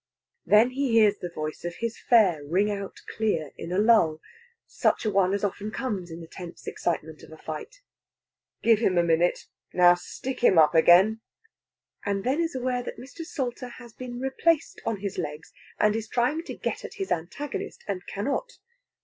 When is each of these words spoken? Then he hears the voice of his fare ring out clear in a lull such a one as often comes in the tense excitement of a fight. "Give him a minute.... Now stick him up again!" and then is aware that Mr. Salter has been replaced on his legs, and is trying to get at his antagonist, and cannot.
Then 0.47 0.71
he 0.71 0.93
hears 0.93 1.19
the 1.19 1.29
voice 1.29 1.63
of 1.63 1.75
his 1.75 1.99
fare 1.99 2.43
ring 2.43 2.71
out 2.71 3.01
clear 3.15 3.51
in 3.55 3.71
a 3.71 3.77
lull 3.77 4.19
such 4.65 5.05
a 5.05 5.11
one 5.11 5.31
as 5.31 5.43
often 5.43 5.69
comes 5.69 6.09
in 6.09 6.21
the 6.21 6.27
tense 6.27 6.65
excitement 6.65 7.21
of 7.21 7.31
a 7.31 7.37
fight. 7.37 7.81
"Give 8.63 8.79
him 8.79 8.97
a 8.97 9.03
minute.... 9.03 9.45
Now 9.73 9.93
stick 9.93 10.39
him 10.39 10.57
up 10.57 10.73
again!" 10.73 11.21
and 12.03 12.23
then 12.23 12.39
is 12.39 12.55
aware 12.55 12.81
that 12.81 12.97
Mr. 12.97 13.23
Salter 13.23 13.67
has 13.67 13.93
been 13.93 14.19
replaced 14.19 14.81
on 14.87 15.01
his 15.01 15.19
legs, 15.19 15.53
and 15.79 15.95
is 15.95 16.07
trying 16.07 16.41
to 16.45 16.55
get 16.57 16.83
at 16.83 16.95
his 16.95 17.11
antagonist, 17.11 17.83
and 17.87 18.03
cannot. 18.07 18.53